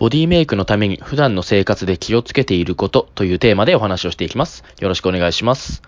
[0.00, 4.64] ボディメイクのために普段の生活で気をつけていることというテーマでお話をしていきます。
[4.78, 5.82] よろしくお願いします。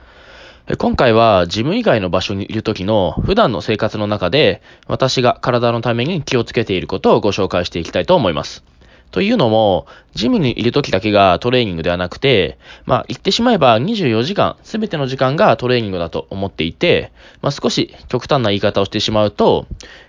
[0.76, 8.62] 今回はジム以外の場所にいる時の普段の生活の中で私が体のために気をつけていることをご紹介していきたいと思います。
[9.12, 19.66] というのも、ジムにいる時だけがトレーニングではなくて、まあ言ってしまえば24時間、すべての時間がトレーニングだと思っていて、まあ少し極端な言い方をしてしまうと、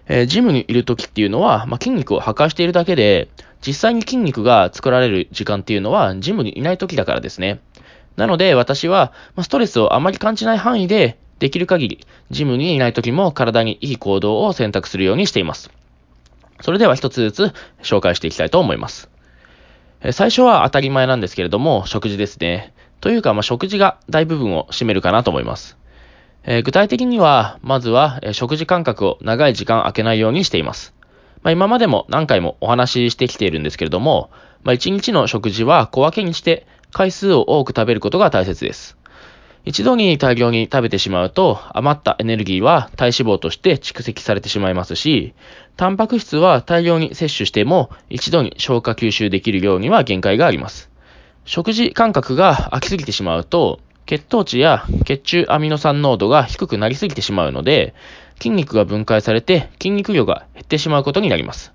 [0.07, 3.29] えー、ジムにいる時っていうのは、まあ筋肉を破壊しているだけで、
[3.65, 7.61] 実際に筋肉が作られる時間っていうのはジムにいない時だからですね。
[8.17, 15.71] なので私はストレスをあまり感じない範囲でできる限りジムにいない時も体にいい行動を選択するようにしています。
[16.61, 19.09] それでは一つずつ紹介していきたいと思います。
[20.11, 22.73] 最初は当たり前なんですけれども食事ですね。
[23.03, 25.77] というか、まあ、食事が大部分を占めるかなと思います。
[26.45, 30.93] えー、具体的には、まずは、え食事間隔を長い時間空けないようにしています。
[31.43, 34.31] まあ、今までも何回もお話ししてきているんですけれども、
[34.63, 38.97] まあ、1日の食事は小分けにして回数を多く食べることが大切です。
[39.65, 45.33] 一度に大量に食べてしまうと余ったエネルギーは体脂肪として蓄積されてしまいますし、
[45.77, 50.89] タンパク質は大量に摂取しても一度に消化吸収できるようには限界があります。
[51.45, 57.93] 食事間隔が空きすぎてしまうと血糖値や血中アミノ酸濃度が低くなりすぎてしまうので、
[58.37, 61.73] 筋肉が分解されて筋肉量が減ってしまうことになります。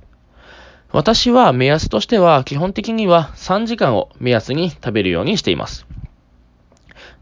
[0.90, 5.86] 私は目安としては基本的には3時間を目安に食べるようにしています。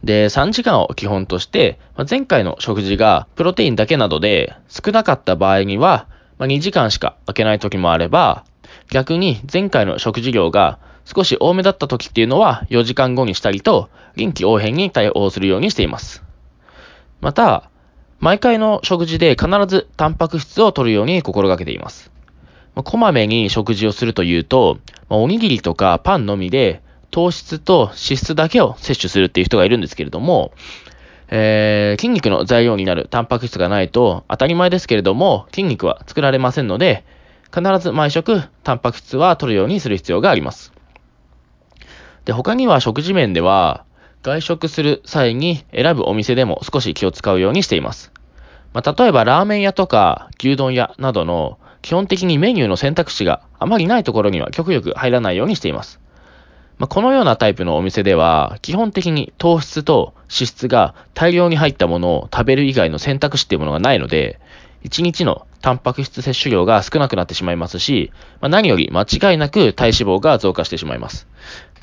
[0.05, 6.07] で、3時間を基本として、前回の食事がプロテインだけなどで少なかった場合には、
[6.39, 8.45] 2時間しか空けない時もあれば、
[8.91, 16.23] 逆に前回の食事量が少し多めだった時っていうのは4時間後にしたりと臨機応変に対応するようにしています。
[17.21, 17.71] また、
[18.21, 22.11] 毎回の食事で必ずタンパク質を摂るように心がけています。
[22.75, 24.79] まこまめに食事をするというと、
[25.09, 30.53] まおにぎりとかパンのみで糖質と脂質だけを摂取するっていう人がいるんですけれども、
[31.29, 37.05] えー、筋肉の材料になるタンパク質がないと当たり前ですけれども筋肉は作られませんので、
[37.55, 40.73] 必ず毎食タンパク質は摂るようにする必要があります。
[42.27, 43.85] で、他には食事面では、
[44.23, 48.13] 外食する際に選ぶお店でも少し気を使うようにしています。
[48.73, 56.01] まあ、例えばラーメン屋とか牛丼屋などの基本的にメニューの選択肢があまりないところには極力入らないようにしています。
[56.79, 64.41] まあ、このようなタイプのお店では基本的に糖質と脂質が大量に入ったものを食べる以外の選択肢っていうものがないので、
[64.85, 71.27] 1日のタンパク質摂取量が少なくなってしまいますし、まあ、何より間違いなく体脂肪が増加してしまいます。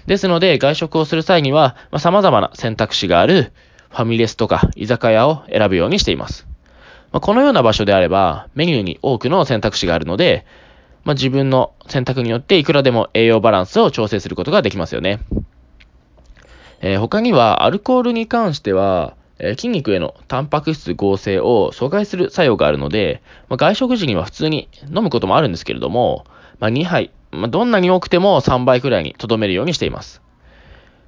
[0.05, 3.51] ですので、外食をする際には、まあ、様々な選択肢がある
[3.89, 6.47] ファミレスとか居酒屋を選ぶようにしています。
[7.11, 10.45] まあ、このような場所であれば、メニューに多くの選択肢があるので、
[11.03, 15.19] まあ、自分の選択によっていくらでも栄養バランスを調整することができますよね。
[16.81, 26.25] えー、他には、アルコールに関しては、えー、筋肉へのタンパク質合成を阻害する作用があるので、まあ、外食時には普通に飲むこともあるんですけれども、
[26.59, 30.21] まあ、2杯、まあ、どんなに多くても3倍くらいに留めるようにしています。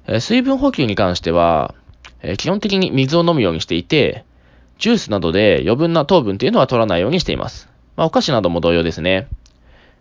[0.08, 1.74] え水分補給に関しては、
[2.22, 4.24] え基本的に水を飲むようにしていて、
[4.78, 7.68] ジュースなどで余分な糖分っていうのは取らないようにしています。
[7.96, 9.28] まあ、お菓子なども同様ですね。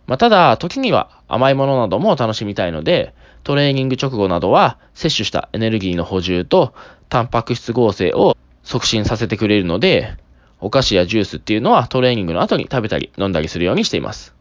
[0.07, 6.73] まあ、ただ、時には甘いものなども楽しみたいので、トレーニング直後などは摂取したエネルギーの補充と
[7.09, 10.17] タンパク質合成を促進させてくれるので、
[10.59, 14.33] お菓子やジュースっていうのはトレーニングの後に食べたり飲んだりするようにしています。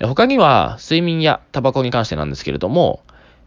[0.00, 3.02] 他には睡眠やタバコに関してなんですけれども、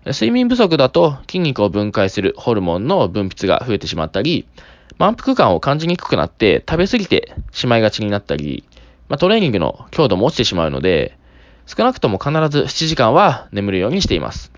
[0.06, 4.48] 睡眠不足だと筋肉を分解するホルモンの分泌が増えてしまったり、
[4.98, 8.64] 満腹感を感じにくくなって食べ過ぎてしまいがちになったり、
[9.10, 11.18] まあ、トレーニングの強度も落ちてしまうので、
[11.66, 14.52] 少なくとも必ず7時間は眠るようにしています。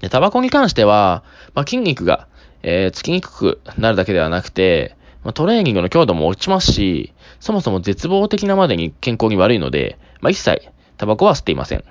[0.00, 1.22] でタバコに関しては、
[1.54, 2.26] まあ、筋肉が、
[2.62, 10.62] えー、つきにくくなるだけではなくて、まあ、トレーニングの強度も落ちますし、そもそも絶望的なまでに健康に悪いので、まあ、一切
[11.02, 11.82] タバコは吸っていません。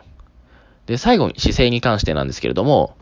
[0.86, 2.96] で、最後に姿勢に関してなんですけれども、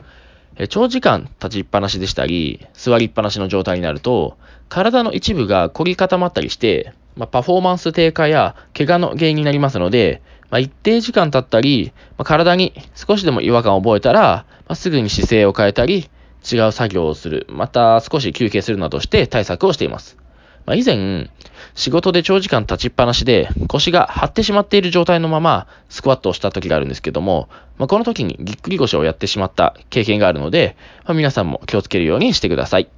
[0.69, 4.35] 長時間立ちっぱなしでしたり、座りっぱなしの状態になると、
[4.69, 16.09] 体の一部が凝り固まったりして、まあ、パフォーマンス低下や怪我の原因になりますので、まあ、一定時間経ったり、まあ、体に少しでも違和感を覚えたら、ま、すぐに姿勢を変えたり、
[16.51, 20.17] 違う作業をする、また少し休憩するなどして対策をしています。
[20.65, 21.29] まあ、以前、
[21.75, 27.47] 仕事で長時間立ちっぱなしで腰が張ってしまっている状態のままスクワットをした時があるんですけども、
[27.77, 30.75] まあ、この時にぎっくり腰をやってしまった経験があるので、
[31.05, 32.89] まあ、皆さんも気をつけるようにしてください。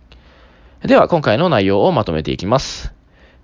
[0.83, 2.93] では今回の内容をまとめていきます。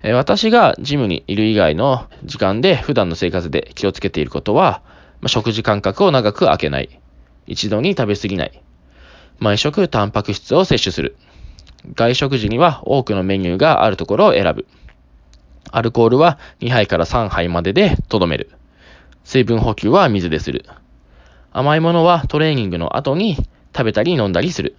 [0.02, 4.82] 私がジムにいる以外の時間で普段の生活で気をつけていることは、
[5.20, 7.00] まあ、食事間隔を長く空けない。
[7.46, 8.62] 一度に食べ過ぎない。
[9.38, 11.16] 毎食タンパク質を摂取する。
[11.94, 14.66] 外食時には多くのメニューがあるところを選ぶ。
[15.70, 18.50] アルコールは2杯から3杯まででとどめる。
[19.24, 20.64] 水分補給は水でする。
[21.52, 23.36] 甘いものはトレーニングの後に
[23.76, 24.76] 食べたり飲んだりする。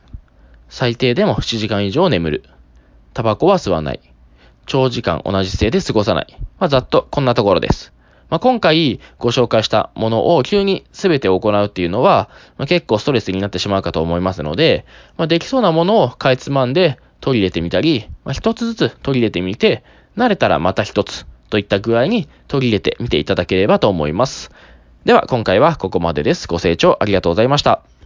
[0.69, 2.43] 最低でも7時間以上眠る。
[3.13, 4.01] タバコは吸わない。
[4.65, 6.37] 長時間同じ姿勢で過ごさない。
[6.59, 7.91] まあ、ざっとこんなところです。
[8.29, 14.85] まあ、今回ご紹介したものを急に全て行うっていうのは、まあ、結構ストレスになってしまうかと思いますので、
[15.17, 19.83] まあ、できそうなものをかいつまんで取り入れてみたり、まあ、一つずつ取り入れてみて、
[20.15, 24.51] 慣れたらまた一つといった具合に取り入れてみていただければと思います。
[25.05, 26.47] では今回はここまでです。
[26.47, 27.98] ご清聴ありがとうございました。